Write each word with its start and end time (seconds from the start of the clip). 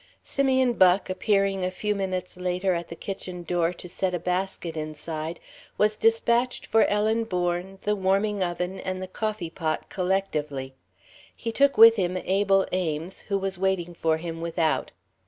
Simeon 0.23 0.73
Buck, 0.73 1.11
appearing 1.11 1.63
a 1.63 1.69
few 1.69 1.93
minutes 1.93 2.35
later 2.35 2.73
at 2.73 2.87
the 2.87 2.95
kitchen 2.95 3.43
door 3.43 3.71
to 3.73 3.87
set 3.87 4.15
a 4.15 4.19
basket 4.19 4.75
inside, 4.75 5.39
was 5.77 5.95
dispatched 5.95 6.65
for 6.65 6.85
Ellen 6.85 7.23
Bourne, 7.23 7.77
the 7.83 7.95
warming 7.95 8.41
oven, 8.41 8.79
and 8.79 8.99
the 8.99 9.07
coffee 9.07 9.51
pot, 9.51 9.89
collectively. 9.91 10.73
He 11.35 11.51
took 11.51 11.77
with 11.77 11.97
him 11.97 12.17
Abel 12.17 12.65
Ames, 12.71 13.19
who 13.29 13.37
was 13.37 13.59
waiting 13.59 13.93
for 13.93 14.17
him 14.17 14.41
without. 14.41 14.89